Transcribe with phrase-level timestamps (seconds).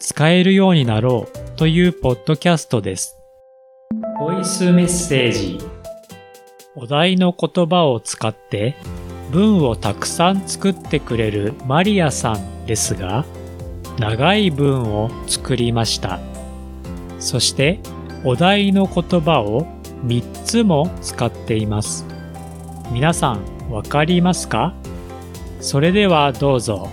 [0.00, 3.18] 使えるようになろうというポッドキャストです。
[4.20, 5.58] ボイスメッセージ。
[6.76, 8.76] お題の言葉を使って
[9.32, 13.24] 文をたくさん作ってくれるマリアさんですが、
[13.98, 16.20] 長い文を作りました。
[17.18, 17.80] そして
[18.24, 19.66] お題の言葉を
[20.04, 22.06] 3つも使っています。
[22.92, 24.74] 皆さんわかりますか？
[25.60, 26.88] それではどうぞ。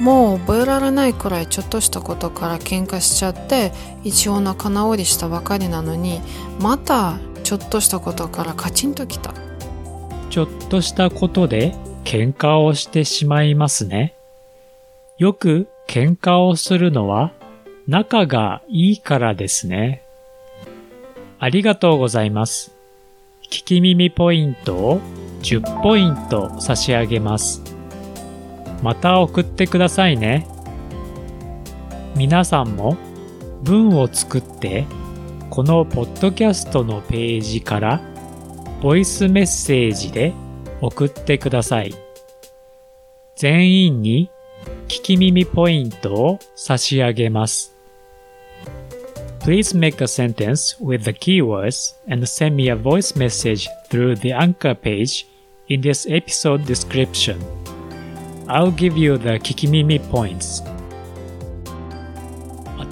[0.00, 6.20] もう覚えられないくらいちょっとしたことから喧嘩しちゃって一応仲直りしたばかりなのに
[6.60, 9.32] またちょっとしたことからカチンときた。
[10.30, 11.74] ちょっとしたことで
[12.04, 14.14] 喧嘩をしてしまいますね。
[15.18, 17.32] よく喧嘩をするのは
[17.86, 20.02] 仲がいいからですね。
[21.38, 22.72] ありがとうございます。
[23.44, 25.00] 聞き耳ポイントを
[25.42, 27.73] 10ポイント差し上げます。
[28.84, 30.46] また送ってくださいね
[32.14, 32.98] 皆さんも
[33.62, 34.84] 文を作って
[35.48, 38.02] このポッドキャストのページから
[38.82, 40.34] ボイスメッセージで
[40.82, 41.94] 送ってください
[43.36, 44.30] 全員に
[44.86, 47.74] 聞き耳ポイントを差し上げます
[49.40, 54.32] Please make a sentence with the keywords and send me a voice message through the
[54.32, 55.26] Anchor page
[55.68, 57.38] in this episode description.
[58.46, 60.64] I'll give you the 聞き耳 points.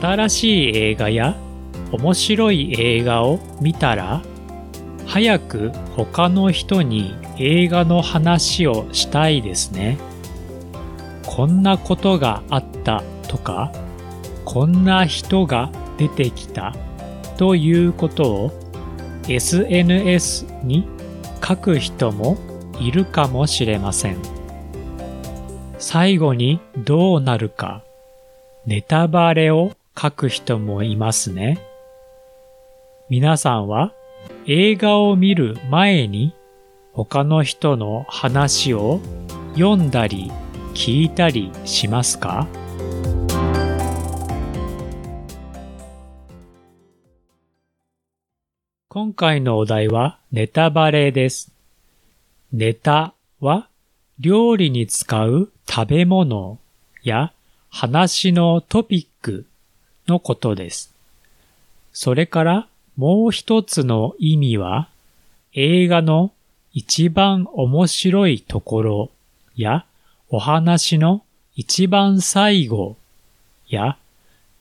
[0.01, 1.37] 新しい映画や
[1.93, 4.23] 面白い映画を見たら
[5.07, 9.99] 早く他の人に映画の話をしたいですね。
[11.27, 13.73] こんなことがあったとか
[14.45, 16.75] こんな人が出てきた
[17.37, 18.53] ということを
[19.29, 20.89] SNS に
[21.47, 22.39] 書く人も
[22.81, 24.42] いるかもしれません。
[25.85, 27.83] 最後にどうなるか、
[28.67, 31.59] ネタバレを書く人もいますね。
[33.09, 33.93] 皆さんは
[34.47, 36.37] 映画を見る前に
[36.93, 39.01] 他の人の話を
[39.55, 40.31] 読んだり
[40.73, 42.47] 聞いたりしますか？
[48.89, 51.53] 今回のお題はネタバレです。
[52.53, 53.67] ネタは
[54.21, 56.59] 料理に使う食べ物
[57.03, 57.33] や
[57.71, 59.47] 話のトピック
[60.07, 60.95] のことです。
[61.93, 64.89] それからもう一つの意味は
[65.55, 66.33] 映画の
[66.73, 69.11] 一番面白いところ
[69.57, 69.85] や
[70.29, 71.23] お話の
[71.55, 72.97] 一番最後
[73.69, 73.99] や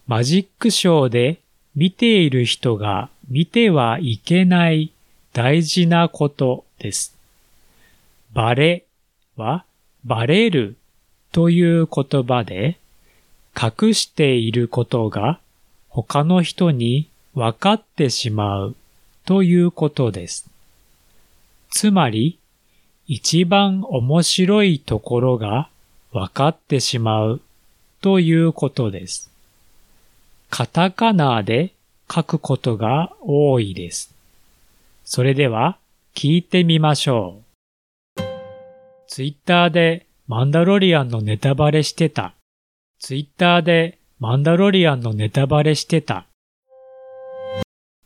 [0.08, 1.40] マジックショーで
[1.76, 4.92] 見ている人が見てはいけない
[5.32, 7.16] 大事なことです。
[8.34, 8.86] バレ
[9.38, 9.66] は
[10.04, 10.76] バレる
[11.32, 12.78] という言葉で
[13.56, 15.40] 隠していることが
[15.90, 18.76] 他の人に分かってしまう
[19.26, 20.50] ということです。
[21.70, 22.38] つまり
[23.08, 25.70] 一番面白いところが
[26.12, 27.42] 分かってしまう
[28.02, 29.32] ということです。
[30.50, 31.74] カタカナで
[32.14, 34.14] 書くことが多いです。
[35.06, 35.78] それでは
[36.14, 37.51] 聞いてみましょう。
[39.12, 42.34] ツイッターでマンダロリアンのネタバレしてた。
[42.98, 46.28] ツイッターでマンダロリアンのネタバレしてた。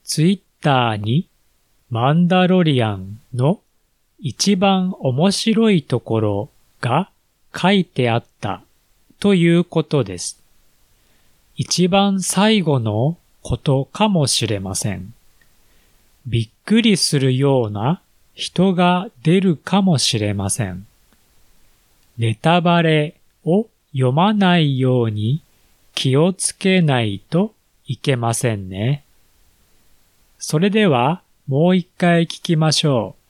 [0.04, 1.28] ツイッターに
[1.92, 3.60] マンダロリアンの
[4.18, 6.50] 一番面白いところ
[6.82, 7.12] が
[7.56, 8.64] 書いてあった
[9.20, 10.42] ということです。
[11.56, 15.14] 一番最後のことかもしれません。
[16.26, 18.02] びっくりするような
[18.34, 20.88] 人が出るかもしれません。
[22.18, 25.42] ネタバレを読まないように
[25.94, 27.54] 気をつけないと
[27.86, 29.04] いけませんね。
[30.38, 33.22] それではもう一回聞きましょう。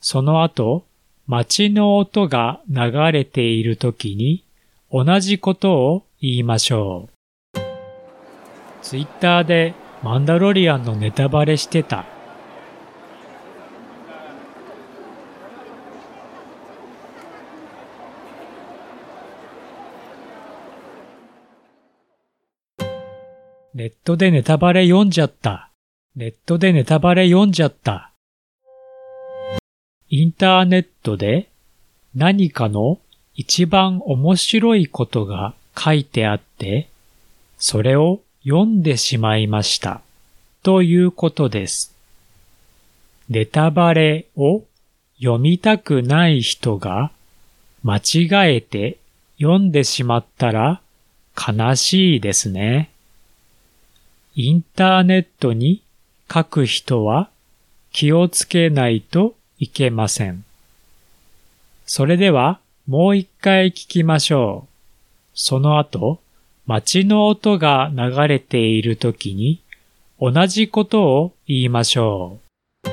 [0.00, 0.84] その後、
[1.26, 4.44] 街の音が流れている時に
[4.90, 7.08] 同じことを言いましょ
[7.54, 7.58] う。
[8.82, 12.19] ツイッターでマンダロリアンのネタバレしてた。
[23.80, 25.70] ネットでネタバレ読んじゃった。
[26.14, 28.12] ネットでネタバレ読んじゃった。
[30.10, 31.48] インターネットで
[32.14, 32.98] 何かの
[33.34, 36.90] 一番面白いことが書いてあって、
[37.56, 40.02] それを読んでしまいました。
[40.62, 41.96] ということです。
[43.30, 44.62] ネタバレを
[45.18, 47.12] 読みたくない人が
[47.82, 48.98] 間違えて
[49.38, 50.82] 読んでしまったら
[51.34, 52.90] 悲しいですね。
[54.42, 55.82] インターネットに
[56.32, 57.28] 書く人は
[57.92, 60.44] 気をつけないといけません。
[61.84, 64.68] それではもう一回聞きましょう。
[65.34, 66.20] その後、
[66.66, 69.60] 街の音が流れているときに
[70.18, 72.38] 同じことを言いましょ
[72.84, 72.88] う。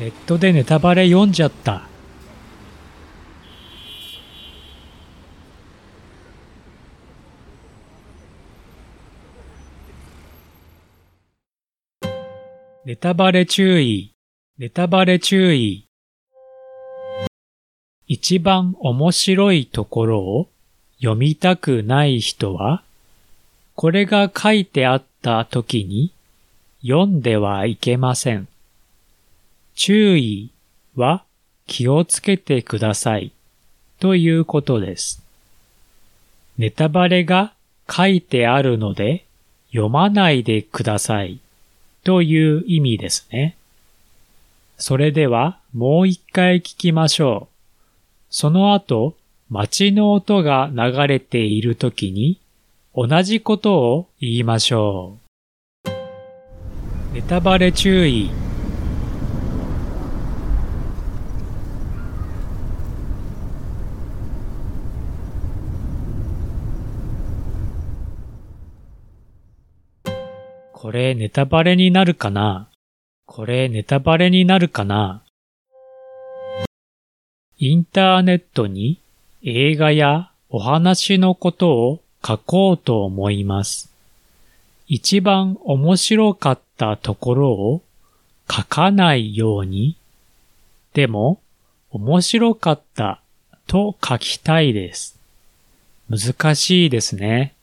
[0.00, 1.93] ネットでネタバレ読んじゃった。
[12.86, 14.12] ネタバレ注意。
[14.58, 15.86] ネタバレ注意。
[18.06, 20.48] 一番面白いところを
[20.98, 22.82] 読みたくない人は、
[23.74, 26.12] これが書いてあった時に
[26.82, 28.48] 読んではいけません。
[29.74, 30.50] 注意
[30.94, 31.24] は
[31.66, 33.32] 気をつけてください
[33.98, 35.22] ということです。
[36.58, 37.54] ネタバレが
[37.90, 39.24] 書いてあるので
[39.70, 41.40] 読まないでください
[42.04, 43.56] という意味ですね。
[44.76, 47.54] それではもう一回聞きましょう。
[48.30, 49.16] その後、
[49.50, 52.38] 街の音が流れているときに
[52.94, 55.18] 同じことを言いましょ
[55.86, 55.94] う。
[57.14, 58.30] ネタバレ注意。
[70.84, 72.68] これネタバレになるかな？
[73.24, 75.22] これネタバレになるかな？
[77.56, 79.00] インターネットに
[79.42, 83.90] 映画やお話のことを書こうと思います。
[84.86, 87.82] 一番面白かったところを
[88.50, 89.96] 書かないように、
[90.92, 91.40] でも
[91.92, 93.22] 面白かった
[93.66, 95.18] と書きたいです。
[96.10, 97.54] 難しいですね。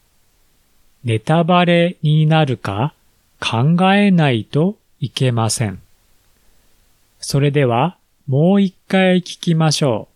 [1.03, 2.95] ネタバレになるか？
[3.41, 5.81] 考えないといけません。
[7.19, 7.97] それでは
[8.27, 10.15] もう一回聞きましょう。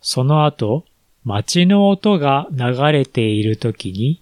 [0.00, 0.84] その後、
[1.24, 4.20] 街の音が流れている時に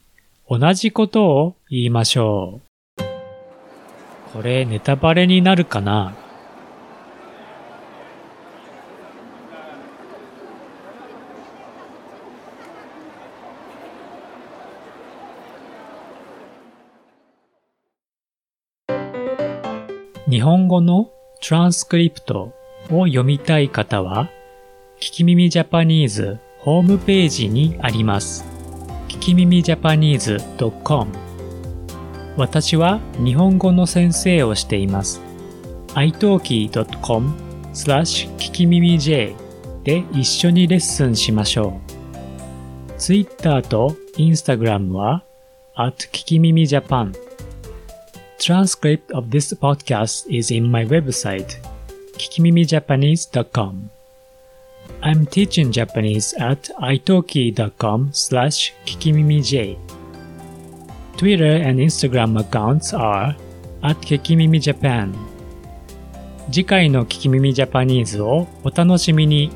[0.49, 2.60] 同じことを言いましょ
[2.99, 3.02] う。
[4.32, 6.14] これネタバレになるかな？
[20.32, 21.11] 日本語の
[21.46, 22.55] トランスクリプト
[22.90, 24.31] を読みたい方は、
[24.99, 28.43] 聞き耳ジャパニーズホームページにあります。
[29.08, 30.38] 聞き耳ジャパニーズ
[30.84, 31.12] .com
[32.38, 35.20] 私は日本語の先生をしています。
[35.88, 37.35] italki.com
[37.75, 39.37] スラッシュ聞き耳 J
[39.85, 41.78] で一緒にレッスンしましょ
[42.88, 42.93] う。
[42.96, 45.25] Twitter と Instagram は
[45.76, 47.12] at 聞き耳ジャパン
[48.41, 51.58] Transcript of this podcast is in my website,
[52.13, 53.89] kikimimijapanese.com.
[55.01, 59.77] I'm teaching Japanese at italki.com slash kikimimij.
[61.17, 63.36] Twitter and Instagram accounts are
[63.84, 65.13] at kikimimijapan.
[66.50, 69.51] 次回の聞き耳ジャパニーズをお楽しみに。